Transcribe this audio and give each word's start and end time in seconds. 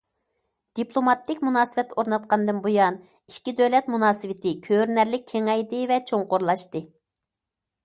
دىپلوماتىك 0.77 1.43
مۇناسىۋەت 1.47 1.93
ئورناتقاندىن 2.03 2.63
بۇيان، 2.63 2.97
ئىككى 3.11 3.55
دۆلەت 3.61 3.93
مۇناسىۋىتى 3.97 4.55
كۆرۈنەرلىك 4.71 5.31
كېڭەيدى 5.35 5.85
ۋە 5.95 6.01
چوڭقۇرلاشتى. 6.11 6.85